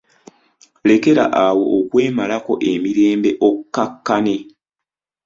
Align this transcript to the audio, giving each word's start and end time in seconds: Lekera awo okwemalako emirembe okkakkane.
Lekera 0.87 1.25
awo 1.45 1.63
okwemalako 1.79 2.53
emirembe 2.71 3.29
okkakkane. 3.49 4.35